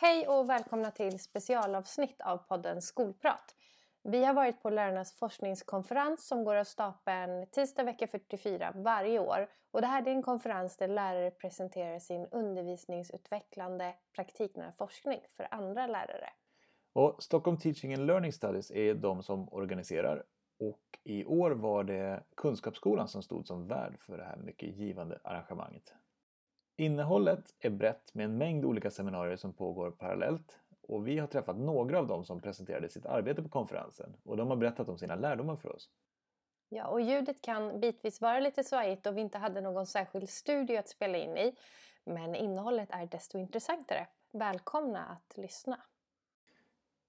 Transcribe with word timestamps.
Hej 0.00 0.28
och 0.28 0.50
välkomna 0.50 0.90
till 0.90 1.18
specialavsnitt 1.18 2.20
av 2.20 2.36
podden 2.36 2.82
Skolprat. 2.82 3.54
Vi 4.02 4.24
har 4.24 4.34
varit 4.34 4.62
på 4.62 4.70
lärarnas 4.70 5.12
forskningskonferens 5.12 6.26
som 6.26 6.44
går 6.44 6.54
av 6.56 6.64
stapeln 6.64 7.46
tisdag 7.46 7.82
vecka 7.82 8.06
44 8.06 8.72
varje 8.74 9.18
år. 9.18 9.48
Och 9.70 9.80
det 9.80 9.86
här 9.86 10.08
är 10.08 10.10
en 10.10 10.22
konferens 10.22 10.76
där 10.76 10.88
lärare 10.88 11.30
presenterar 11.30 11.98
sin 11.98 12.26
undervisningsutvecklande 12.26 13.94
praktiknära 14.14 14.72
forskning 14.72 15.20
för 15.36 15.48
andra 15.50 15.86
lärare. 15.86 16.30
Och 16.92 17.22
Stockholm 17.22 17.58
Teaching 17.58 17.94
and 17.94 18.06
Learning 18.06 18.32
Studies 18.32 18.70
är 18.70 18.94
de 18.94 19.22
som 19.22 19.52
organiserar 19.52 20.24
och 20.58 20.98
i 21.04 21.24
år 21.24 21.50
var 21.50 21.84
det 21.84 22.22
Kunskapsskolan 22.36 23.08
som 23.08 23.22
stod 23.22 23.46
som 23.46 23.66
värd 23.66 23.98
för 24.00 24.18
det 24.18 24.24
här 24.24 24.36
mycket 24.36 24.76
givande 24.76 25.18
arrangemanget. 25.24 25.94
Innehållet 26.80 27.54
är 27.60 27.70
brett 27.70 28.14
med 28.14 28.24
en 28.24 28.38
mängd 28.38 28.64
olika 28.64 28.90
seminarier 28.90 29.36
som 29.36 29.52
pågår 29.52 29.90
parallellt 29.90 30.58
och 30.82 31.08
vi 31.08 31.18
har 31.18 31.26
träffat 31.26 31.56
några 31.56 31.98
av 31.98 32.06
dem 32.06 32.24
som 32.24 32.40
presenterade 32.40 32.88
sitt 32.88 33.06
arbete 33.06 33.42
på 33.42 33.48
konferensen 33.48 34.16
och 34.24 34.36
de 34.36 34.48
har 34.48 34.56
berättat 34.56 34.88
om 34.88 34.98
sina 34.98 35.14
lärdomar 35.14 35.56
för 35.56 35.76
oss. 35.76 35.90
Ja, 36.68 36.86
och 36.86 37.00
ljudet 37.00 37.42
kan 37.42 37.80
bitvis 37.80 38.20
vara 38.20 38.40
lite 38.40 38.64
svajigt 38.64 39.06
och 39.06 39.16
vi 39.16 39.20
inte 39.20 39.38
hade 39.38 39.60
någon 39.60 39.86
särskild 39.86 40.28
studio 40.28 40.78
att 40.78 40.88
spela 40.88 41.18
in 41.18 41.36
i. 41.36 41.54
Men 42.04 42.34
innehållet 42.34 42.88
är 42.90 43.06
desto 43.06 43.38
intressantare. 43.38 44.06
Välkomna 44.32 45.04
att 45.04 45.36
lyssna! 45.36 45.80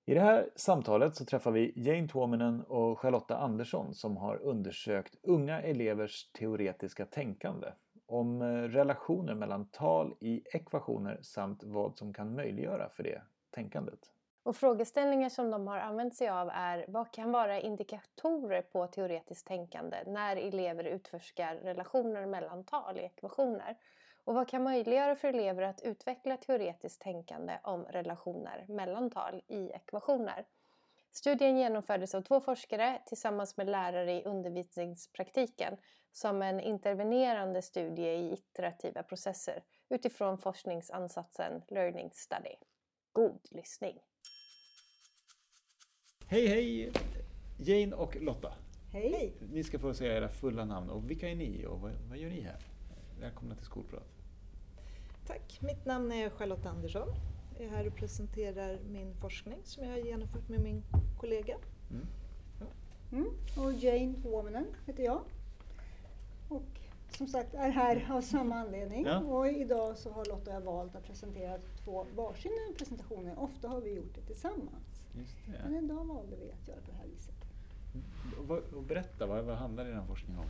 I 0.06 0.14
det 0.14 0.22
här 0.22 0.50
samtalet 0.56 1.16
så 1.16 1.26
träffar 1.26 1.52
vi 1.52 1.74
Jane 1.76 2.08
Tuominen 2.08 2.64
och 2.64 3.00
Charlotta 3.00 3.38
Andersson 3.38 3.94
som 3.94 4.18
har 4.18 4.36
undersökt 4.36 5.16
unga 5.24 5.62
elevers 5.62 6.32
teoretiska 6.32 7.06
tänkande 7.06 7.68
om 8.10 8.42
eh, 8.42 8.46
relationer 8.48 9.36
mellan 9.36 9.66
tal 9.66 10.16
i 10.20 10.42
ekvationer 10.46 11.20
samt 11.22 11.64
vad 11.64 11.98
som 11.98 12.14
kan 12.14 12.36
möjliggöra 12.36 12.90
för 12.90 13.04
det 13.04 13.22
tänkandet. 13.52 14.12
Och 14.44 14.56
frågeställningar 14.56 15.30
som 15.30 15.52
de 15.52 15.68
har 15.68 15.78
använt 15.78 16.16
sig 16.16 16.30
av 16.30 16.50
är 16.54 16.86
vad 16.88 17.12
kan 17.12 17.32
vara 17.32 17.60
indikatorer 17.60 18.62
på 18.62 18.88
teoretiskt 18.88 19.48
tänkande 19.48 19.98
när 20.06 20.36
elever 20.36 20.84
utforskar 20.84 21.56
relationer 21.56 22.26
mellan 22.26 22.64
tal 22.64 22.98
i 22.98 23.02
ekvationer? 23.02 23.78
Och 24.24 24.36
vad 24.36 24.48
kan 24.48 24.64
möjliggöra 24.64 25.16
för 25.16 25.28
elever 25.28 25.64
att 25.64 25.82
utveckla 25.82 26.38
teoretiskt 26.38 27.02
tänkande 27.02 27.54
om 27.64 27.84
relationer 27.84 28.66
mellan 28.68 29.10
tal 29.10 29.42
i 29.48 29.70
ekvationer? 29.70 30.46
Studien 31.12 31.58
genomfördes 31.58 32.16
av 32.16 32.22
två 32.22 32.42
forskare 32.42 33.02
tillsammans 33.06 33.58
med 33.58 33.70
lärare 33.70 34.14
i 34.14 34.24
undervisningspraktiken 34.24 35.78
som 36.12 36.42
en 36.42 36.60
intervenerande 36.60 37.62
studie 37.62 38.08
i 38.08 38.34
iterativa 38.34 39.04
processer 39.04 39.64
utifrån 39.90 40.38
forskningsansatsen 40.38 41.62
Learning 41.68 42.10
Study. 42.14 42.56
God 43.12 43.40
lyssning! 43.52 44.00
Hej 46.28 46.48
hej! 46.48 46.92
Jane 47.60 47.96
och 47.96 48.16
Lotta. 48.22 48.54
Hej! 48.92 49.34
Ni 49.52 49.64
ska 49.64 49.80
få 49.80 49.94
säga 49.94 50.18
era 50.18 50.30
fulla 50.30 50.66
namn 50.66 50.90
och 50.90 51.10
vilka 51.10 51.30
är 51.30 51.36
ni 51.36 51.66
och 51.66 51.80
vad, 51.80 51.92
vad 52.10 52.18
gör 52.18 52.30
ni 52.30 52.42
här? 52.42 52.60
Välkomna 53.20 53.56
till 53.56 53.66
Skolprat. 53.66 54.08
Tack! 55.28 55.60
Mitt 55.62 55.86
namn 55.86 56.12
är 56.12 56.30
Charlotte 56.30 56.66
Andersson. 56.66 57.08
Jag 57.60 57.68
är 57.68 57.72
här 57.72 57.88
och 57.88 57.96
presenterar 57.96 58.80
min 58.90 59.16
forskning 59.16 59.60
som 59.64 59.84
jag 59.84 59.92
har 59.92 59.98
genomfört 59.98 60.50
med 60.50 60.60
min 60.60 60.84
kollega. 61.18 61.58
Mm. 61.92 62.08
Mm. 63.12 63.28
Och 63.58 63.74
Jane 63.74 64.14
Tuominen 64.22 64.66
heter 64.86 65.04
jag. 65.04 65.22
Och 66.50 66.80
som 67.18 67.28
sagt 67.28 67.54
är 67.54 67.70
här 67.70 68.08
av 68.12 68.22
samma 68.22 68.56
anledning. 68.56 69.06
Ja. 69.06 69.20
Och 69.20 69.48
idag 69.48 69.98
så 69.98 70.12
har 70.12 70.26
Lotta 70.26 70.50
och 70.50 70.56
jag 70.56 70.62
valt 70.62 70.96
att 70.96 71.04
presentera 71.04 71.60
två 71.84 72.06
varsina 72.16 72.56
presentationer. 72.78 73.40
Ofta 73.40 73.68
har 73.68 73.82
vi 73.82 73.94
gjort 73.94 74.16
det 74.16 74.22
tillsammans. 74.22 75.06
Det. 75.14 75.70
Men 75.70 75.86
idag 75.86 76.06
valde 76.06 76.36
vi 76.36 76.52
att 76.52 76.68
göra 76.68 76.80
på 76.82 76.92
det 76.92 76.98
här 76.98 77.08
viset. 77.08 77.36
Och 78.76 78.84
berätta, 78.84 79.26
vad, 79.26 79.46
vad 79.46 79.58
handlar 79.58 79.86
er 79.86 80.04
forskning 80.08 80.38
om? 80.38 80.46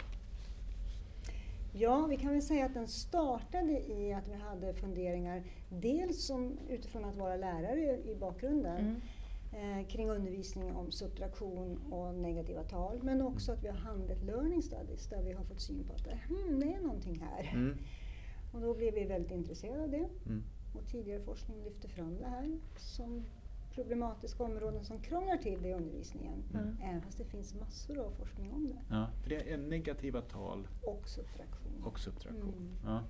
Ja, 1.71 2.07
vi 2.09 2.17
kan 2.17 2.31
väl 2.31 2.41
säga 2.41 2.65
att 2.65 2.73
den 2.73 2.87
startade 2.87 3.71
i 3.71 4.13
att 4.13 4.27
vi 4.27 4.33
hade 4.33 4.73
funderingar 4.73 5.43
dels 5.69 6.25
som, 6.25 6.57
utifrån 6.69 7.05
att 7.05 7.15
vara 7.15 7.35
lärare 7.35 7.97
i 7.97 8.15
bakgrunden 8.15 9.01
mm. 9.51 9.79
eh, 9.79 9.87
kring 9.87 10.09
undervisning 10.09 10.75
om 10.75 10.91
subtraktion 10.91 11.79
och 11.91 12.15
negativa 12.15 12.63
tal 12.63 12.99
men 13.03 13.21
också 13.21 13.51
att 13.51 13.63
vi 13.63 13.67
har 13.67 13.77
handlat 13.77 14.23
learning 14.23 14.61
studies 14.61 15.07
där 15.07 15.23
vi 15.23 15.33
har 15.33 15.43
fått 15.43 15.61
syn 15.61 15.83
på 15.83 15.93
att 15.93 16.07
hmm, 16.07 16.59
det 16.59 16.73
är 16.73 16.81
någonting 16.81 17.19
här. 17.19 17.51
Mm. 17.53 17.77
Och 18.53 18.61
då 18.61 18.73
blev 18.73 18.93
vi 18.93 19.05
väldigt 19.05 19.31
intresserade 19.31 19.83
av 19.83 19.89
det. 19.89 20.09
Mm. 20.25 20.43
Och 20.73 20.87
tidigare 20.87 21.19
forskning 21.19 21.63
lyfte 21.63 21.87
fram 21.87 22.17
det 22.17 22.25
här 22.25 22.59
som 22.77 23.25
problematiska 23.75 24.43
områden 24.43 24.85
som 24.85 24.99
krånglar 24.99 25.37
till 25.37 25.61
det 25.61 25.69
i 25.69 25.73
undervisningen. 25.73 26.43
Mm. 26.53 26.77
Även 26.83 27.01
fast 27.01 27.17
det 27.17 27.25
finns 27.25 27.55
massor 27.55 27.99
av 27.99 28.11
forskning 28.11 28.53
om 28.53 28.67
det. 28.67 28.95
Ja, 28.95 29.07
för 29.23 29.29
det 29.29 29.51
är 29.51 29.57
negativa 29.57 30.21
tal 30.21 30.67
och 30.83 31.09
subtraktion. 31.09 31.83
Och 31.83 31.99
subtraktion. 31.99 32.53
Mm. 32.57 32.77
Ja. 32.85 33.03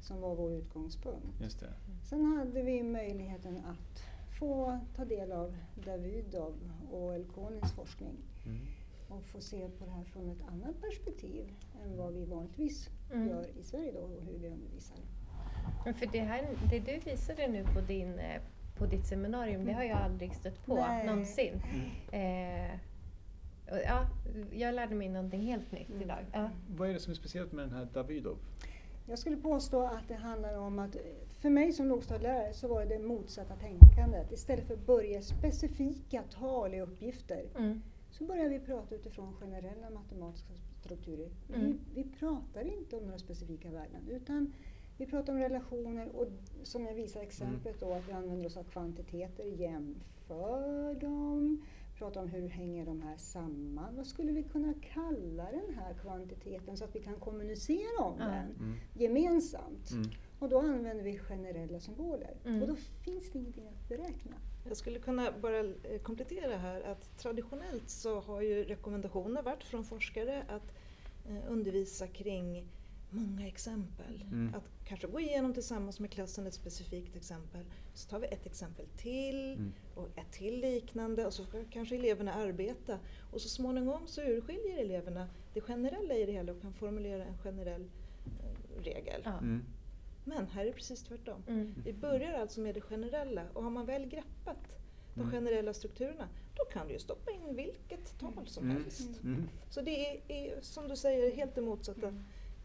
Som 0.00 0.20
var 0.20 0.34
vår 0.34 0.52
utgångspunkt. 0.52 1.40
Just 1.40 1.60
det. 1.60 1.72
Sen 2.02 2.24
hade 2.24 2.62
vi 2.62 2.82
möjligheten 2.82 3.56
att 3.56 4.02
få 4.38 4.80
ta 4.96 5.04
del 5.04 5.32
av 5.32 5.56
Davidov 5.84 6.54
och 6.92 7.14
Elkonins 7.14 7.72
forskning. 7.72 8.16
Mm. 8.46 8.66
Och 9.08 9.24
få 9.24 9.40
se 9.40 9.68
på 9.68 9.84
det 9.84 9.90
här 9.90 10.04
från 10.04 10.30
ett 10.30 10.42
annat 10.48 10.80
perspektiv 10.80 11.52
än 11.82 11.96
vad 11.96 12.12
vi 12.12 12.24
vanligtvis 12.24 12.88
mm. 13.12 13.28
gör 13.28 13.46
i 13.58 13.62
Sverige 13.62 13.92
då 13.92 13.98
och 13.98 14.22
hur 14.22 14.38
vi 14.38 14.48
undervisar. 14.48 14.98
För 15.84 16.06
det, 16.12 16.20
här, 16.20 16.48
det 16.70 16.78
du 16.78 16.98
visade 17.10 17.48
nu 17.48 17.64
på 17.64 17.80
din 17.80 18.18
eh, 18.18 18.42
på 18.78 18.86
ditt 18.86 19.06
seminarium, 19.06 19.64
det 19.64 19.72
har 19.72 19.82
jag 19.82 19.98
aldrig 19.98 20.34
stött 20.34 20.66
på 20.66 20.74
Nej. 20.74 21.06
någonsin. 21.06 21.62
Mm. 21.72 22.70
Eh, 22.70 22.78
ja, 23.84 24.06
jag 24.52 24.74
lärde 24.74 24.94
mig 24.94 25.08
någonting 25.08 25.42
helt 25.42 25.72
nytt 25.72 25.88
mm. 25.88 26.02
idag. 26.02 26.24
Ja. 26.32 26.50
Vad 26.76 26.88
är 26.88 26.92
det 26.92 27.00
som 27.00 27.10
är 27.10 27.14
speciellt 27.14 27.52
med 27.52 27.64
den 27.64 27.74
här 27.74 27.88
Davidov? 27.94 28.38
Jag 29.08 29.18
skulle 29.18 29.36
påstå 29.36 29.82
att 29.82 30.08
det 30.08 30.14
handlar 30.14 30.58
om 30.58 30.78
att 30.78 30.96
för 31.40 31.50
mig 31.50 31.72
som 31.72 31.88
lågstadielärare 31.88 32.54
så 32.54 32.68
var 32.68 32.84
det 32.84 32.96
det 32.96 33.02
motsatta 33.02 33.56
tänkandet. 33.56 34.32
Istället 34.32 34.66
för 34.66 34.74
att 34.74 34.86
börja 34.86 35.22
specifika 35.22 36.22
tal 36.22 36.74
i 36.74 36.80
uppgifter 36.80 37.44
mm. 37.58 37.82
så 38.10 38.24
börjar 38.24 38.48
vi 38.48 38.60
prata 38.60 38.94
utifrån 38.94 39.34
generella 39.40 39.90
matematiska 39.90 40.52
strukturer. 40.80 41.30
Mm. 41.48 41.60
Vi, 41.60 42.02
vi 42.02 42.10
pratar 42.10 42.64
inte 42.64 42.96
om 42.96 43.04
några 43.04 43.18
specifika 43.18 43.70
värden 43.70 44.08
utan 44.10 44.52
vi 44.98 45.06
pratar 45.06 45.32
om 45.32 45.38
relationer 45.38 46.16
och 46.16 46.26
som 46.62 46.84
jag 46.84 46.94
visar 46.94 47.20
exemplet 47.20 47.80
då 47.80 47.92
att 47.92 48.08
vi 48.08 48.12
använder 48.12 48.46
oss 48.46 48.56
av 48.56 48.64
kvantiteter, 48.64 49.44
jämför 49.44 51.00
dem, 51.00 51.66
pratar 51.98 52.22
om 52.22 52.28
hur 52.28 52.48
hänger 52.48 52.86
de 52.86 53.02
här 53.02 53.16
samman. 53.16 53.96
Vad 53.96 54.06
skulle 54.06 54.32
vi 54.32 54.42
kunna 54.42 54.74
kalla 54.92 55.50
den 55.50 55.74
här 55.74 55.94
kvantiteten 55.94 56.76
så 56.76 56.84
att 56.84 56.96
vi 56.96 57.00
kan 57.00 57.14
kommunicera 57.14 58.04
om 58.04 58.20
mm. 58.20 58.28
den 58.28 58.66
mm. 58.66 58.78
gemensamt? 58.94 59.90
Mm. 59.90 60.10
Och 60.38 60.48
då 60.48 60.58
använder 60.58 61.04
vi 61.04 61.18
generella 61.18 61.80
symboler 61.80 62.36
mm. 62.44 62.62
och 62.62 62.68
då 62.68 62.76
finns 63.04 63.30
det 63.32 63.38
ingenting 63.38 63.68
att 63.68 63.88
beräkna. 63.88 64.36
Jag 64.68 64.76
skulle 64.76 64.98
kunna 64.98 65.32
bara 65.42 65.58
eh, 65.58 66.00
komplettera 66.02 66.56
här 66.56 66.80
att 66.80 67.18
traditionellt 67.18 67.90
så 67.90 68.20
har 68.20 68.40
ju 68.40 68.64
rekommendationer 68.64 69.42
varit 69.42 69.64
från 69.64 69.84
forskare 69.84 70.42
att 70.48 70.74
eh, 71.28 71.52
undervisa 71.52 72.06
kring 72.06 72.66
många 73.10 73.46
exempel. 73.46 74.24
Mm. 74.32 74.54
Att 74.54 74.70
kanske 74.84 75.06
gå 75.06 75.20
igenom 75.20 75.54
tillsammans 75.54 76.00
med 76.00 76.10
klassen 76.10 76.46
ett 76.46 76.54
specifikt 76.54 77.16
exempel. 77.16 77.64
Så 77.94 78.08
tar 78.08 78.18
vi 78.18 78.26
ett 78.26 78.46
exempel 78.46 78.86
till 78.96 79.52
mm. 79.52 79.72
och 79.94 80.08
ett 80.16 80.32
till 80.32 80.60
liknande 80.60 81.26
och 81.26 81.32
så 81.32 81.44
ska 81.44 81.64
kanske 81.70 81.94
eleverna 81.94 82.34
arbeta. 82.34 82.98
Och 83.30 83.40
så 83.40 83.48
småningom 83.48 84.06
så 84.06 84.22
urskiljer 84.22 84.78
eleverna 84.78 85.28
det 85.54 85.60
generella 85.60 86.14
i 86.14 86.26
det 86.26 86.32
hela 86.32 86.52
och 86.52 86.60
kan 86.60 86.72
formulera 86.72 87.24
en 87.24 87.38
generell 87.38 87.90
eh, 88.26 88.82
regel. 88.82 89.22
Mm. 89.26 89.64
Men 90.24 90.46
här 90.46 90.62
är 90.62 90.66
det 90.66 90.72
precis 90.72 91.02
tvärtom. 91.02 91.42
Mm. 91.48 91.74
Vi 91.84 91.92
börjar 91.92 92.32
alltså 92.32 92.60
med 92.60 92.74
det 92.74 92.80
generella 92.80 93.42
och 93.52 93.62
har 93.62 93.70
man 93.70 93.86
väl 93.86 94.06
greppat 94.06 94.76
de 95.16 95.22
mm. 95.22 95.32
generella 95.32 95.74
strukturerna, 95.74 96.28
då 96.54 96.64
kan 96.64 96.86
du 96.86 96.92
ju 96.92 96.98
stoppa 96.98 97.30
in 97.30 97.56
vilket 97.56 98.18
tal 98.18 98.46
som 98.46 98.64
mm. 98.64 98.76
helst. 98.76 99.20
Så 99.70 99.80
det 99.80 100.06
är, 100.06 100.20
är, 100.28 100.60
som 100.60 100.88
du 100.88 100.96
säger, 100.96 101.36
helt 101.36 101.54
det 101.54 101.60
motsatta 101.60 102.14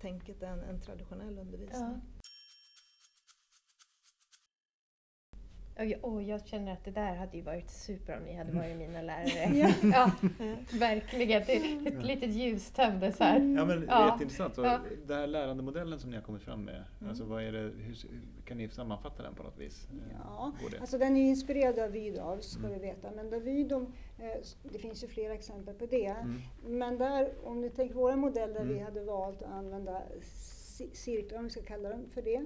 tänket 0.01 0.43
än 0.43 0.59
en 0.63 0.81
traditionell 0.81 1.39
undervisning. 1.39 1.81
Ja. 1.81 2.20
Och 6.01 6.23
jag 6.23 6.47
känner 6.47 6.73
att 6.73 6.85
det 6.85 6.91
där 6.91 7.15
hade 7.15 7.37
ju 7.37 7.43
varit 7.43 7.69
super 7.69 8.17
om 8.17 8.23
ni 8.23 8.35
hade 8.35 8.51
varit 8.51 8.77
mina 8.77 9.01
lärare. 9.01 9.57
ja. 9.57 9.71
ja, 9.93 10.11
verkligen. 10.79 11.43
Det 11.45 11.55
är 11.55 11.87
ett 11.87 12.05
litet 12.05 12.29
ljus 12.29 12.71
tändes 12.71 13.19
här. 13.19 13.39
Ja, 13.39 13.65
men 13.65 13.85
ja. 13.89 14.05
jätteintressant. 14.05 14.57
Och 14.57 14.65
ja. 14.65 14.79
Den 15.07 15.19
här 15.19 15.27
lärandemodellen 15.27 15.99
som 15.99 16.09
ni 16.09 16.15
har 16.15 16.23
kommit 16.23 16.41
fram 16.41 16.65
med, 16.65 16.83
mm. 16.99 17.09
alltså 17.09 17.23
vad 17.23 17.43
är 17.43 17.51
det, 17.51 17.59
hur, 17.59 17.95
kan 18.45 18.57
ni 18.57 18.69
sammanfatta 18.69 19.23
den 19.23 19.35
på 19.35 19.43
något 19.43 19.59
vis? 19.59 19.87
Ja, 20.23 20.51
alltså 20.79 20.97
den 20.97 21.17
är 21.17 21.29
inspirerad 21.29 21.79
av 21.79 21.91
Vydov, 21.91 22.39
ska 22.39 22.59
mm. 22.59 22.71
vi 22.73 22.79
veta. 22.79 23.11
Men 23.15 23.29
Davidov, 23.29 23.91
eh, 24.19 24.25
det 24.63 24.79
finns 24.79 25.03
ju 25.03 25.07
flera 25.07 25.33
exempel 25.33 25.75
på 25.75 25.85
det. 25.85 26.05
Mm. 26.05 26.41
Men 26.65 26.97
där, 26.97 27.33
om 27.43 27.61
ni 27.61 27.69
tänker 27.69 27.95
våra 27.95 28.15
modell 28.15 28.53
där 28.53 28.63
vi 28.63 28.73
mm. 28.73 28.85
hade 28.85 29.03
valt 29.03 29.41
att 29.41 29.51
använda 29.51 30.01
cirklar, 30.93 31.37
om 31.37 31.43
vi 31.43 31.49
ska 31.49 31.61
kalla 31.61 31.89
dem 31.89 32.05
för 32.13 32.21
det, 32.21 32.37
Eh, 32.37 32.45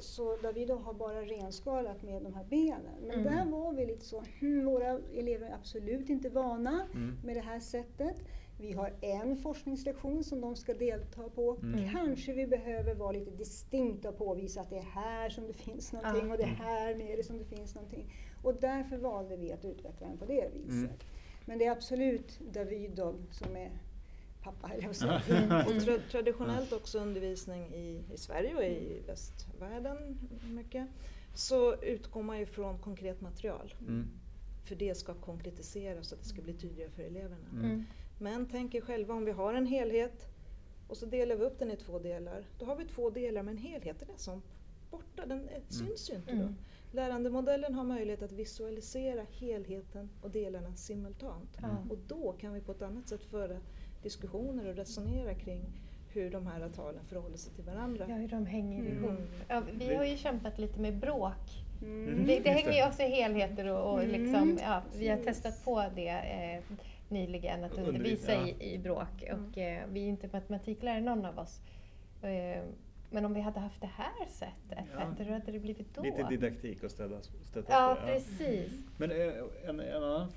så 0.00 0.36
där 0.36 0.52
vi 0.52 0.64
då 0.64 0.74
har 0.76 0.94
bara 0.94 1.22
renskalat 1.22 2.02
med 2.02 2.22
de 2.22 2.34
här 2.34 2.44
benen. 2.44 3.00
Men 3.06 3.20
Mm. 3.20 3.24
där 3.24 3.44
var 3.50 3.72
vi 3.72 3.86
lite 3.86 4.04
så, 4.04 4.22
hmm, 4.40 4.64
våra 4.64 4.98
elever 5.14 5.46
är 5.46 5.54
absolut 5.54 6.08
inte 6.10 6.28
vana 6.28 6.86
Mm. 6.94 7.16
med 7.24 7.36
det 7.36 7.40
här 7.40 7.60
sättet. 7.60 8.16
Vi 8.60 8.72
har 8.72 8.92
en 9.00 9.36
forskningslektion 9.36 10.24
som 10.24 10.40
de 10.40 10.56
ska 10.56 10.74
delta 10.74 11.22
på. 11.28 11.56
Mm. 11.62 11.90
Kanske 11.92 12.32
vi 12.32 12.46
behöver 12.46 12.94
vara 12.94 13.12
lite 13.12 13.30
distinkta 13.30 14.08
och 14.08 14.18
påvisa 14.18 14.60
att 14.60 14.70
det 14.70 14.76
är 14.78 14.82
här 14.82 15.28
som 15.30 15.46
det 15.46 15.52
finns 15.52 15.92
någonting 15.92 16.26
Ja. 16.26 16.32
och 16.32 16.38
det 16.38 16.42
är 16.44 16.46
Mm. 16.48 16.60
här 16.60 16.94
nere 16.94 17.22
som 17.22 17.38
det 17.38 17.44
finns 17.44 17.74
någonting. 17.74 18.12
Och 18.42 18.54
därför 18.60 18.96
valde 18.96 19.36
vi 19.36 19.52
att 19.52 19.64
utveckla 19.64 20.06
den 20.08 20.18
på 20.18 20.24
det 20.24 20.48
viset. 20.54 20.72
Mm. 20.72 20.96
Men 21.44 21.58
det 21.58 21.64
är 21.64 21.70
absolut 21.70 22.40
David 22.52 22.90
då, 22.90 23.14
som 23.30 23.56
är 23.56 23.70
pappa, 24.46 24.70
jag. 24.80 25.20
Mm. 25.28 25.66
Och 25.66 25.82
tra 25.82 25.98
traditionellt 26.10 26.72
också 26.72 26.98
undervisning 26.98 27.74
i, 27.74 28.04
i 28.14 28.16
Sverige 28.16 28.54
och 28.54 28.64
i 28.64 29.02
västvärlden 29.06 30.18
mycket, 30.42 30.88
så 31.34 31.74
utgår 31.74 32.22
man 32.22 32.38
ju 32.38 32.46
från 32.46 32.78
konkret 32.78 33.20
material. 33.20 33.74
Mm. 33.80 34.06
För 34.64 34.74
det 34.74 34.94
ska 34.94 35.14
konkretiseras 35.14 36.08
så 36.08 36.14
att 36.14 36.22
det 36.22 36.28
ska 36.28 36.42
bli 36.42 36.54
tydligare 36.54 36.90
för 36.90 37.02
eleverna. 37.02 37.48
Mm. 37.52 37.64
Mm. 37.64 37.84
Men 38.18 38.46
tänk 38.46 38.74
er 38.74 38.80
själva 38.80 39.14
om 39.14 39.24
vi 39.24 39.32
har 39.32 39.54
en 39.54 39.66
helhet 39.66 40.26
och 40.88 40.96
så 40.96 41.06
delar 41.06 41.36
vi 41.36 41.44
upp 41.44 41.58
den 41.58 41.70
i 41.70 41.76
två 41.76 41.98
delar. 41.98 42.44
Då 42.58 42.66
har 42.66 42.76
vi 42.76 42.84
två 42.84 43.10
delar 43.10 43.42
men 43.42 43.56
helheten 43.56 44.10
är 44.10 44.18
som 44.18 44.42
borta, 44.90 45.26
den 45.26 45.48
är, 45.48 45.60
syns 45.68 46.10
ju 46.10 46.14
inte 46.14 46.32
då. 46.32 46.42
Mm. 46.42 46.56
Lärandemodellen 46.92 47.74
har 47.74 47.84
möjlighet 47.84 48.22
att 48.22 48.32
visualisera 48.32 49.26
helheten 49.30 50.10
och 50.22 50.30
delarna 50.30 50.74
simultant. 50.74 51.58
Ja. 51.62 51.68
Och 51.90 51.98
då 52.06 52.32
kan 52.32 52.54
vi 52.54 52.60
på 52.60 52.72
ett 52.72 52.82
annat 52.82 53.08
sätt 53.08 53.24
föra 53.24 53.56
diskussioner 54.02 54.68
och 54.68 54.74
resonera 54.76 55.34
kring 55.34 55.62
hur 56.12 56.30
de 56.30 56.46
här 56.46 56.68
talen 56.68 57.04
förhåller 57.04 57.36
sig 57.36 57.52
till 57.52 57.64
varandra. 57.64 58.06
Ja, 58.08 58.14
hur 58.14 58.28
de 58.28 58.46
hänger 58.46 58.80
Mm. 58.80 59.04
ihop. 59.04 59.20
Ja, 59.48 59.62
vi 59.72 59.94
har 59.94 60.04
ju 60.04 60.16
kämpat 60.16 60.58
lite 60.58 60.80
med 60.80 60.94
bråk. 60.96 61.62
Mm. 61.82 62.26
Det, 62.26 62.40
det 62.40 62.50
hänger 62.50 62.72
ju 62.72 62.86
också 62.88 63.02
i 63.02 63.08
helheter 63.10 63.66
och, 63.66 63.92
och 63.92 64.02
Mm, 64.02 64.22
liksom, 64.22 64.58
ja, 64.62 64.82
vi 64.98 65.08
har 65.08 65.16
testat 65.16 65.64
på 65.64 65.84
det 65.94 66.08
eh, 66.08 66.76
nyligen, 67.08 67.64
att 67.64 67.78
Undervisa, 67.78 68.32
ja. 68.34 68.46
i, 68.46 68.74
i 68.74 68.78
bråk. 68.78 69.22
Mm. 69.22 69.44
Och, 69.50 69.58
eh, 69.58 69.82
vi 69.92 70.04
är 70.04 70.08
inte 70.08 70.28
matematiklärare 70.32 71.00
någon 71.00 71.24
av 71.24 71.38
oss. 71.38 71.60
Eh, 72.22 72.62
men 73.10 73.24
om 73.24 73.34
vi 73.34 73.40
hade 73.40 73.60
haft 73.60 73.80
det 73.80 73.90
här 73.96 74.26
sättet, 74.28 74.84
Ja. 74.98 75.14
hur 75.24 75.32
hade 75.32 75.52
det 75.52 75.58
blivit 75.58 75.94
då? 75.94 76.02
Lite 76.02 76.22
didaktik 76.28 76.82
och 76.82 76.90
stödja, 76.90 77.16
stötta 77.50 77.72
Ja, 77.72 77.96
på 78.00 78.06
det. 78.06 78.12
precis. 78.12 78.72
Men 78.98 79.10
eh, 79.10 79.16
en, 79.68 79.80
en 79.80 80.02
annan 80.02 80.28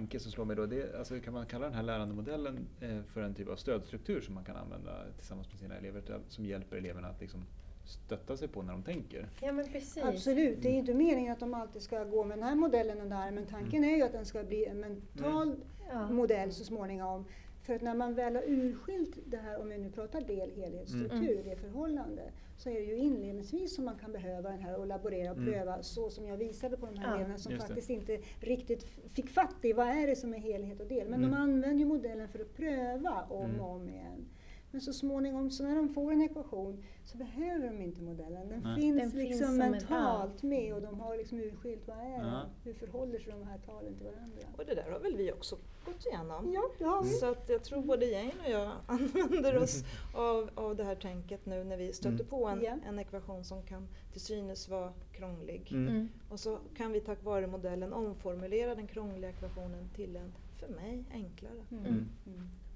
tanke 0.00 0.20
som 0.20 0.32
slår 0.32 0.44
mig 0.44 0.56
då, 0.56 0.66
det 0.66 0.98
alltså, 0.98 1.20
kan 1.20 1.34
man 1.34 1.46
kalla 1.46 1.64
den 1.66 1.74
här 1.74 1.82
lärandemodellen 1.82 2.66
eh, 2.80 3.02
för 3.12 3.22
en 3.22 3.34
typ 3.34 3.48
av 3.48 3.56
stödstruktur 3.56 4.20
som 4.20 4.34
man 4.34 4.44
kan 4.44 4.56
använda 4.56 4.92
tillsammans 5.18 5.48
med 5.50 5.58
sina 5.58 5.76
elever 5.76 6.00
till- 6.00 6.14
som 6.28 6.44
hjälper 6.46 6.76
eleverna 6.76 7.08
att 7.08 7.20
liksom 7.20 7.44
stötta 7.84 8.36
sig 8.36 8.48
på 8.48 8.62
när 8.62 8.72
de 8.72 8.82
tänker? 8.82 9.28
Ja, 9.40 9.52
men 9.52 9.64
precis. 9.68 10.04
Absolut, 10.04 10.62
det 10.62 10.68
är 10.68 10.72
inte 10.72 10.94
meningen 10.94 11.32
att 11.32 11.40
de 11.40 11.54
alltid 11.54 11.82
ska 11.82 12.04
gå 12.04 12.24
med 12.24 12.38
den 12.38 12.48
här 12.48 12.54
modellen 12.54 13.00
under 13.00 13.16
armen. 13.16 13.46
Tanken 13.46 13.84
är 13.84 13.96
ju 13.96 14.02
att 14.02 14.12
den 14.12 14.26
ska 14.26 14.42
bli 14.44 14.66
en 14.66 14.80
mental 14.80 15.56
Ja. 15.92 16.10
modell 16.10 16.52
så 16.52 16.64
småningom. 16.64 17.24
För 17.70 17.74
att 17.76 17.82
när 17.82 17.94
man 17.94 18.14
väl 18.14 18.36
har 18.36 18.42
urskilt 18.46 19.18
det 19.26 19.36
här, 19.36 19.60
om 19.60 19.68
vi 19.68 19.78
nu 19.78 19.90
pratar 19.90 20.20
del, 20.20 20.50
helhet, 20.50 20.88
struktur, 20.88 21.42
det 21.44 21.56
förhållande, 21.56 22.22
så 22.56 22.70
är 22.70 22.74
det 22.74 22.80
ju 22.80 22.96
inledningsvis 22.96 23.74
som 23.74 23.84
man 23.84 23.98
kan 23.98 24.12
behöva 24.12 24.50
den 24.50 24.58
här 24.60 24.78
och 24.78 24.86
laborera 24.86 25.30
och 25.30 25.36
Mm. 25.36 25.52
pröva 25.52 25.82
så 25.82 26.10
som 26.10 26.26
jag 26.26 26.36
visade 26.36 26.76
på 26.76 26.86
de 26.86 26.98
här 26.98 27.08
Ja. 27.08 27.14
eleverna 27.14 27.38
som 27.38 27.52
Just 27.52 27.62
det. 27.62 27.68
faktiskt 27.68 27.90
inte 27.90 28.18
riktigt 28.40 28.84
fick 29.12 29.28
fatt 29.30 29.56
i 29.64 29.72
vad 29.72 29.86
är 29.88 30.06
det 30.06 30.16
som 30.16 30.34
är 30.34 30.38
helhet 30.38 30.80
och 30.80 30.86
del. 30.86 31.08
Men 31.08 31.18
Mm. 31.24 31.30
de 31.30 31.36
använder 31.36 31.78
ju 31.78 31.84
modellen 31.84 32.28
för 32.28 32.38
att 32.38 32.54
pröva 32.56 33.22
om 33.30 33.44
Mm. 33.50 33.60
och 33.60 33.70
om 33.70 33.88
igen. 33.88 34.28
Men 34.72 34.80
så 34.80 34.92
småningom, 34.92 35.50
så 35.50 35.62
när 35.64 35.76
de 35.76 35.88
får 35.88 36.12
en 36.12 36.22
ekvation, 36.22 36.84
så 37.04 37.18
behöver 37.18 37.66
de 37.66 37.80
inte 37.82 38.02
modellen. 38.02 38.48
Den 38.48 38.60
Nej. 38.62 38.80
finns 38.80 38.96
Den 39.00 39.10
finns 39.10 39.14
liksom 39.30 39.46
som 39.46 39.60
en- 39.60 39.70
mentalt 39.70 40.42
med 40.42 40.74
och 40.74 40.82
de 40.82 41.00
har 41.00 41.16
liksom 41.16 41.38
urskilt 41.38 41.88
vad 41.88 41.96
är 41.98 42.02
det? 42.22 42.28
Ja. 42.28 42.42
Hur 42.64 42.74
förhåller 42.74 43.18
sig 43.18 43.32
de 43.32 43.42
här 43.46 43.58
talen 43.58 43.94
till 43.94 44.06
varandra? 44.06 44.42
Och 44.58 44.64
det 44.66 44.74
där 44.74 44.90
har 44.90 44.98
väl 45.00 45.16
vi 45.16 45.32
också 45.32 45.56
gått 45.84 46.06
igenom. 46.06 46.52
Ja, 46.52 46.62
det 46.78 46.84
har 46.84 47.02
vi. 47.02 47.08
Så 47.10 47.26
att 47.30 47.48
jag 47.48 47.62
tror 47.64 47.82
både 47.82 48.06
Jane 48.06 48.32
och 48.44 48.50
jag 48.50 48.72
använder 48.86 49.58
oss 49.62 49.84
av, 50.14 50.50
av 50.54 50.76
det 50.76 50.84
här 50.84 50.94
tänket 50.94 51.46
nu 51.46 51.64
när 51.64 51.76
vi 51.76 51.92
stöter 51.92 52.14
Mm. 52.14 52.26
på 52.26 52.46
en, 52.46 52.60
Ja. 52.62 52.76
en 52.86 52.98
ekvation 52.98 53.44
som 53.44 53.62
kan 53.62 53.88
till 54.12 54.20
synes 54.20 54.68
vara 54.68 54.92
krånglig. 55.12 55.68
Mm. 55.72 55.88
Mm. 55.88 56.08
Och 56.28 56.40
så 56.40 56.58
kan 56.76 56.92
vi 56.92 57.00
tack 57.00 57.24
vare 57.24 57.46
modellen 57.46 57.92
omformulera 57.92 58.74
den 58.74 58.86
krångliga 58.86 59.30
ekvationen 59.30 59.88
till 59.94 60.16
en, 60.16 60.32
för 60.60 60.68
mig, 60.68 61.04
enklare. 61.12 61.52
Mm. 61.70 62.08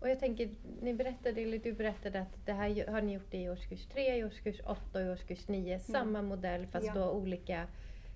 Mm. 0.04 0.10
Mm. 0.10 0.10
Och 0.10 0.10
jag 0.10 0.20
tänker, 0.20 0.48
ni 0.80 0.94
berättade, 0.94 1.40
eller 1.40 1.58
du 1.58 1.72
berättade 1.72 2.20
att 2.20 2.46
det 2.46 2.52
här 2.52 2.86
har 2.86 3.02
ni 3.02 3.12
gjort 3.12 3.34
i 3.34 3.48
årskurs 3.50 3.86
3, 3.86 4.16
i 4.16 4.24
årskurs 4.24 4.60
8 4.66 4.80
och 4.92 5.00
i 5.00 5.08
årskurs 5.08 5.48
9. 5.48 5.78
Samma 5.78 6.22
modell 6.22 6.66
fast 6.66 6.86
Mm. 6.86 7.00
Ja. 7.00 7.06
då 7.06 7.12
olika 7.12 7.66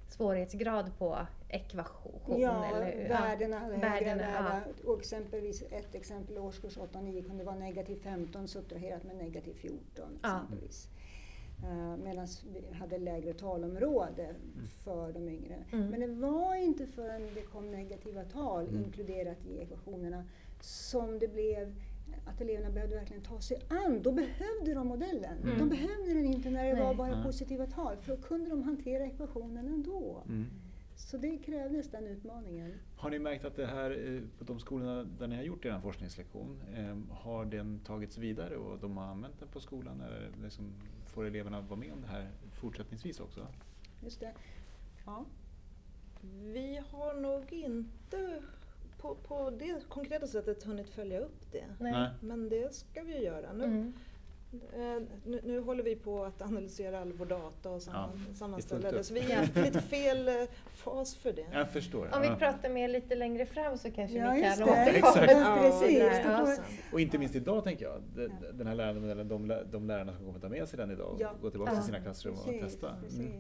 svårighetsgrad 0.08 0.98
på 0.98 1.26
ekvation. 1.48 2.40
Ja, 2.40 2.64
eller, 2.66 3.08
värdena 3.08 3.58
hade 3.58 3.74
högre 3.74 3.88
värdena, 3.88 4.32
värda. 4.32 4.62
Och 4.84 4.98
exempelvis 4.98 5.62
ett 5.62 5.94
exempel 5.94 6.38
årskurs 6.38 6.76
8 6.78 6.98
och 6.98 7.04
9 7.04 7.22
kunde 7.22 7.44
vara 7.44 7.56
negativ 7.56 7.96
15 8.02 8.48
subtraherat 8.48 9.04
med 9.04 9.16
negativ 9.16 9.54
14. 9.54 10.18
Ja. 10.22 10.28
Exempelvis. 10.28 10.88
Uh, 10.88 11.07
Medan 12.04 12.26
vi 12.52 12.74
hade 12.74 12.98
lägre 12.98 13.32
talområde 13.32 14.34
för 14.84 15.12
de 15.12 15.28
yngre. 15.28 15.64
Mm. 15.72 15.86
Men 15.86 16.00
det 16.00 16.06
var 16.06 16.54
inte 16.54 16.86
förrän 16.86 17.28
det 17.34 17.42
kom 17.42 17.70
negativa 17.70 18.24
tal 18.24 18.68
Mm. 18.68 18.84
inkluderat 18.84 19.46
i 19.46 19.58
ekvationerna 19.58 20.24
som 20.60 21.18
det 21.18 21.28
blev 21.28 21.74
att 22.26 22.40
eleverna 22.40 22.70
behövde 22.70 22.96
verkligen 22.96 23.22
ta 23.22 23.40
sig 23.40 23.60
an. 23.68 24.02
Då 24.02 24.12
behövde 24.12 24.74
de 24.74 24.86
modellen. 24.86 25.38
Mm. 25.42 25.58
De 25.58 25.68
behövde 25.68 26.14
den 26.14 26.26
inte 26.26 26.50
när 26.50 26.64
det 26.64 26.74
Nej. 26.74 26.82
var 26.82 26.94
bara 26.94 27.22
positiva 27.22 27.66
tal, 27.66 27.96
för 27.96 28.16
då 28.16 28.22
kunde 28.22 28.50
de 28.50 28.62
hantera 28.62 29.04
ekvationen 29.04 29.68
ändå. 29.68 30.22
Mm. 30.28 30.46
Så 30.98 31.16
det 31.16 31.38
krävdes 31.38 31.90
den 31.90 32.06
utmaningen. 32.06 32.74
Har 32.96 33.10
ni 33.10 33.18
märkt 33.18 33.44
att 33.44 33.56
det 33.56 33.66
här 33.66 33.90
eh, 33.90 34.22
på 34.38 34.44
de 34.44 34.60
skolorna 34.60 35.04
där 35.04 35.26
ni 35.26 35.36
har 35.36 35.42
gjort 35.42 35.64
er 35.64 35.80
forskningslektion, 35.80 36.60
eh, 36.74 37.16
har 37.16 37.44
den 37.44 37.78
tagits 37.78 38.18
vidare 38.18 38.56
och 38.56 38.78
de 38.78 38.96
har 38.96 39.04
använt 39.04 39.38
den 39.38 39.48
på 39.48 39.60
skolan? 39.60 40.00
Eller 40.00 40.30
liksom 40.42 40.72
får 41.06 41.24
eleverna 41.26 41.60
vara 41.60 41.80
med 41.80 41.92
om 41.92 42.00
det 42.00 42.06
här 42.08 42.30
fortsättningsvis 42.60 43.20
också? 43.20 43.46
Just 44.02 44.20
det. 44.20 44.32
Ja. 45.06 45.24
Vi 46.42 46.80
har 46.90 47.14
nog 47.14 47.52
inte 47.52 48.42
på, 48.98 49.14
på 49.14 49.50
det 49.50 49.88
konkreta 49.88 50.26
sättet 50.26 50.62
hunnit 50.62 50.88
följa 50.88 51.20
upp 51.20 51.52
det. 51.52 51.64
Nej. 51.80 52.10
Men 52.20 52.48
det 52.48 52.74
ska 52.74 53.02
vi 53.02 53.24
göra. 53.24 53.52
Nu, 53.52 53.64
Mm. 53.64 53.92
Eh, 54.52 55.02
nu, 55.24 55.40
nu 55.44 55.60
håller 55.60 55.82
vi 55.82 55.96
på 55.96 56.24
att 56.24 56.42
analysera 56.42 57.00
all 57.00 57.12
vår 57.12 57.26
data 57.26 57.70
och 57.70 57.82
samman, 57.82 58.10
Ja, 58.28 58.34
sammanställa 58.34 58.90
det 58.92 59.04
Så 59.04 59.14
vi 59.14 59.20
är 59.32 59.58
i 59.58 59.62
lite 59.62 59.80
fel 59.90 60.28
eh, 60.28 60.34
fas 60.70 61.16
för 61.16 61.32
det. 61.32 61.46
Jag 61.52 61.70
förstår. 61.70 62.10
Om 62.14 62.22
vi 62.22 62.28
pratar 62.28 62.70
med 62.70 62.90
lite 62.90 63.14
längre 63.14 63.46
fram 63.46 63.78
så 63.78 63.90
kanske 63.90 64.16
Ja, 64.18 64.32
vi 64.32 64.42
kan 64.42 64.62
återkomma 64.62 65.26
Ja, 65.26 65.58
precis. 65.80 66.02
Ja. 66.24 66.56
Och 66.92 67.00
inte 67.00 67.18
minst 67.18 67.34
idag 67.34 67.64
tänker 67.64 67.84
jag, 67.84 68.02
de- 68.14 68.28
den 68.58 68.66
här 68.66 68.74
lärarmodellen, 68.74 69.28
de, 69.28 69.62
de 69.70 69.86
lärarna 69.86 70.12
som 70.12 70.24
kommer 70.26 70.40
ta 70.40 70.48
med 70.48 70.68
sig 70.68 70.76
den 70.76 70.90
idag 70.90 71.10
och 71.14 71.20
Ja. 71.20 71.34
gå 71.42 71.50
tillbaka 71.50 71.72
Ja. 71.72 71.76
till 71.76 71.86
sina 71.86 72.00
klassrum 72.00 72.34
och 72.34 72.44
Precis, 72.44 72.62
testa. 72.62 72.94
precis. 73.02 73.18
Mm. 73.20 73.32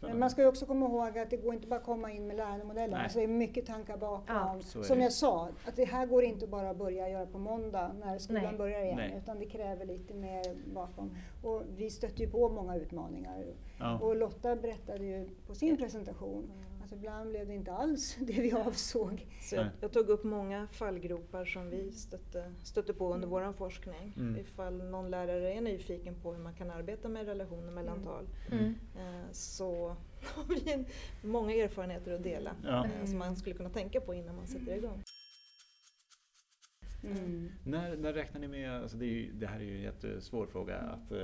Men 0.00 0.18
man 0.18 0.30
ska 0.30 0.42
ju 0.42 0.48
också 0.48 0.66
komma 0.66 0.86
ihåg 0.86 1.18
att 1.18 1.30
det 1.30 1.36
går 1.36 1.54
inte 1.54 1.66
bara 1.66 1.80
att 1.80 1.86
komma 1.86 2.12
in 2.12 2.26
med 2.26 2.36
lärandemodellen. 2.36 2.90
Nej. 2.90 3.02
Alltså 3.02 3.18
det 3.18 3.24
är 3.24 3.28
mycket 3.28 3.66
tankar 3.66 3.96
bakom. 3.96 4.24
Ja, 4.36 4.56
Som 4.62 4.98
det. 4.98 5.02
jag 5.02 5.12
sa, 5.12 5.48
att 5.66 5.76
det 5.76 5.84
här 5.84 6.06
går 6.06 6.24
inte 6.24 6.46
bara 6.46 6.70
att 6.70 6.76
börja 6.76 7.08
göra 7.08 7.26
på 7.26 7.38
måndag 7.38 7.92
när 8.04 8.18
skolan 8.18 8.44
Nej. 8.44 8.58
börjar 8.58 8.82
igen. 8.82 8.96
Nej. 8.96 9.18
Utan 9.22 9.38
det 9.38 9.46
kräver 9.46 9.84
lite 9.86 10.14
mer 10.14 10.72
bakom. 10.74 11.16
Och 11.42 11.62
vi 11.76 11.90
stötte 11.90 12.22
ju 12.22 12.30
på 12.30 12.48
många 12.48 12.76
utmaningar. 12.76 13.44
Ja. 13.78 13.98
Och 13.98 14.16
Lotta 14.16 14.56
berättade 14.56 15.04
ju 15.04 15.28
på 15.46 15.54
sin 15.54 15.76
presentation 15.76 16.52
att 16.92 16.96
ibland 16.96 17.30
blev 17.30 17.46
det 17.46 17.54
inte 17.54 17.72
alls 17.72 18.16
det 18.20 18.32
vi 18.40 18.52
avsåg. 18.52 19.26
Så 19.42 19.54
jag, 19.54 19.66
jag 19.80 19.92
tog 19.92 20.08
upp 20.08 20.24
många 20.24 20.66
fallgropar 20.66 21.44
som 21.44 21.70
vi 21.70 21.92
stötte, 21.92 22.52
stötte 22.64 22.94
på 22.94 23.14
under 23.14 23.28
vår 23.28 23.52
forskning. 23.52 24.12
Mm. 24.16 24.36
Ifall 24.40 24.84
någon 24.84 25.10
lärare 25.10 25.52
är 25.54 25.60
nyfiken 25.60 26.14
på 26.22 26.32
hur 26.32 26.42
man 26.42 26.54
kan 26.54 26.70
arbeta 26.70 27.08
med 27.08 27.26
relationer 27.26 27.72
mellan 27.72 27.94
Mm. 27.96 28.04
tal 28.06 28.26
Mm. 28.52 28.74
eh, 28.98 29.30
så 29.32 29.88
har 30.34 30.44
vi 30.48 30.84
många 31.22 31.54
erfarenheter 31.54 32.12
att 32.12 32.22
dela 32.22 32.56
Ja. 32.64 32.84
eh, 32.86 33.06
som 33.06 33.18
man 33.18 33.36
skulle 33.36 33.56
kunna 33.56 33.70
tänka 33.70 34.00
på 34.00 34.14
innan 34.14 34.36
man 34.36 34.46
sätter 34.46 34.76
igång. 34.76 35.02
Mm. 37.04 37.48
När, 37.64 37.96
när 37.96 38.12
räknar 38.12 38.40
ni 38.40 38.48
med, 38.48 38.82
alltså 38.82 38.96
det, 38.96 39.06
ju, 39.06 39.32
det 39.32 39.46
här 39.46 39.60
är 39.60 39.64
ju 39.64 39.76
en 39.76 39.82
jättesvår 39.82 40.46
fråga 40.46 40.78
att 40.78 41.12
eh, 41.12 41.18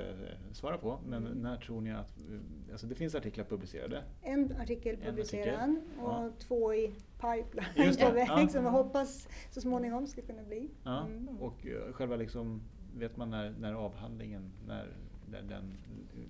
svara 0.51 0.77
på, 0.77 0.99
men 1.07 1.27
Mm. 1.27 1.37
när 1.37 1.57
tror 1.57 1.81
ni 1.81 1.91
att, 1.91 2.17
eh, 2.17 2.71
alltså 2.71 2.87
det 2.87 2.95
finns 2.95 3.15
artiklar 3.15 3.45
publicerade. 3.45 4.03
En 4.21 4.55
artikel 4.61 4.97
publicerad 4.97 5.75
och 5.99 6.11
ja. 6.11 6.31
två 6.39 6.73
i 6.73 6.93
pipeline 7.15 7.95
på 7.99 8.11
väg 8.11 8.27
ja. 8.29 8.47
som 8.47 8.63
jag 8.63 8.71
hoppas 8.71 9.27
så 9.51 9.61
småningom 9.61 10.07
ska 10.07 10.21
kunna 10.21 10.43
bli. 10.43 10.69
Ja. 10.83 11.05
Mm. 11.05 11.29
Och 11.39 11.67
eh, 11.67 11.93
själva 11.93 12.15
liksom, 12.15 12.61
vet 12.95 13.17
man 13.17 13.29
när, 13.29 13.55
när 13.59 13.73
avhandlingen, 13.73 14.51
när, 14.67 14.87
när, 15.31 15.41
den, 15.41 15.73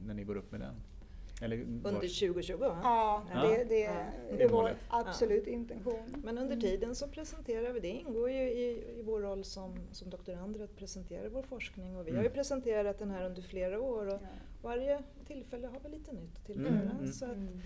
när 0.06 0.14
ni 0.14 0.24
går 0.24 0.36
upp 0.36 0.52
med 0.52 0.62
den? 0.62 0.76
Eller 1.42 1.62
Under 1.62 1.92
var- 1.92 2.00
2020 2.02 2.58
va? 2.58 2.80
Ja, 2.84 3.24
Ja. 3.34 3.42
det, 3.42 3.64
det, 3.64 3.80
Ja. 3.80 3.94
det 4.38 4.44
är 4.44 4.50
var 4.50 4.62
målet. 4.62 4.78
absolut 4.88 5.48
intention. 5.48 6.16
Men 6.24 6.38
under 6.38 6.54
Mm. 6.56 6.60
tiden 6.62 6.96
så 6.96 7.08
presenterar 7.08 7.74
vi, 7.74 7.80
det 7.80 7.88
ingår 7.88 8.30
ju 8.32 8.42
i, 8.50 8.70
i 9.00 9.02
vår 9.06 9.22
roll 9.22 9.44
som, 9.44 9.76
som 9.92 10.10
doktorander 10.10 10.64
att 10.64 10.76
presentera 10.76 11.30
vår 11.30 11.42
forskning 11.42 11.98
och 11.98 12.08
vi 12.08 12.12
har 12.12 12.18
ju 12.18 12.26
Mm. 12.26 12.34
presenterat 12.34 13.00
den 13.00 13.12
här 13.12 13.26
under 13.26 13.42
flera 13.42 13.80
år 13.82 14.08
och 14.08 14.14
Ja. 14.14 14.28
varje 14.62 15.00
tillfälle 15.28 15.68
har 15.68 15.80
vi 15.84 15.90
lite 15.90 16.12
nytt 16.14 16.36
att 16.38 16.46
tillföra. 16.46 16.68
Mm, 16.68 16.88
mm. 16.98 17.08
Så 17.08 17.26
att 17.26 17.32
Mm. 17.32 17.60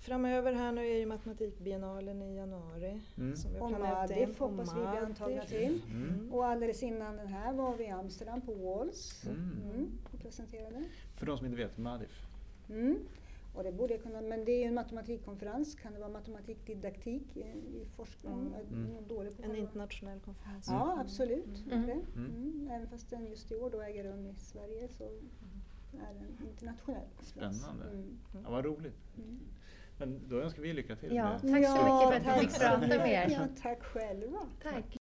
framöver 0.00 0.52
här 0.52 0.72
nu 0.72 0.80
är 0.90 0.96
ju 0.98 1.06
matematikbiennalen 1.06 2.22
i 2.22 2.36
januari 2.36 3.00
Mm. 3.18 3.36
som 3.36 3.52
vi 3.52 3.58
har 3.58 3.68
planerat 3.68 4.10
in. 4.10 4.34
Hoppas 4.38 4.70
vi 4.76 4.80
bli 4.80 4.86
antagna 4.86 5.42
till. 5.44 5.80
Mm. 5.90 6.32
Och 6.34 6.46
alldeles 6.46 6.82
innan 6.82 7.16
den 7.16 7.26
här 7.28 7.52
var 7.52 7.76
vi 7.76 7.84
i 7.84 7.90
Amsterdam 7.90 8.40
på 8.40 8.54
Walls 8.54 9.24
Mm. 9.26 9.60
mm. 9.74 9.90
och 10.12 10.20
presenterade. 10.20 10.84
För 11.16 11.26
de 11.26 11.36
som 11.38 11.46
inte 11.46 11.58
vet, 11.58 11.78
Madif. 11.78 12.25
Mm. 12.70 12.98
Och 13.54 13.64
det 13.64 13.72
borde 13.72 13.94
jag 13.94 14.02
kunna, 14.02 14.20
men 14.20 14.44
det 14.44 14.52
är 14.52 14.58
ju 14.58 14.64
en 14.64 14.74
matematikkonferens. 14.74 15.74
Kan 15.74 15.92
det 15.92 15.98
vara 15.98 16.10
matematikdidaktik 16.10 17.36
i, 17.36 17.40
i 17.40 17.86
forskning? 17.96 18.32
Mm. 18.32 18.54
Mm. 18.54 18.92
nog 18.92 19.02
dålig 19.02 19.36
på 19.36 19.42
En 19.42 19.56
internationell 19.56 20.20
konferens. 20.20 20.66
Ja, 20.68 20.98
absolut. 21.00 21.64
Mm. 21.70 21.86
Det. 21.86 21.92
Mm. 21.92 22.06
Mm. 22.16 22.70
Även 22.70 22.88
fast 22.88 23.10
den 23.10 23.26
just 23.26 23.52
i 23.52 23.54
år 23.54 23.70
då 23.70 23.80
äger 23.82 24.04
rum 24.04 24.26
i 24.26 24.34
Sverige 24.34 24.88
så 24.88 25.04
är 25.04 26.14
den 26.14 26.48
internationell. 26.48 27.02
konferens. 27.16 27.58
Spännande. 27.60 27.84
Mm. 27.84 28.18
Ja, 28.44 28.50
vad 28.50 28.64
roligt. 28.64 28.96
Mm. 29.16 29.40
Men 29.98 30.28
då 30.28 30.40
önskar 30.40 30.62
vi 30.62 30.72
lycka 30.72 30.96
till 30.96 31.14
Ja, 31.14 31.24
med 31.24 31.40
tack 31.40 31.66
så 31.66 31.84
mycket 31.84 32.24
för 32.24 32.30
att 32.30 32.42
vi 32.42 32.48
fick 32.48 32.58
prata 32.58 32.78
med 32.86 33.08
er. 33.08 33.30
Ja, 33.30 33.48
tack 33.62 33.82
själva. 33.82 34.38
Tack. 34.62 34.96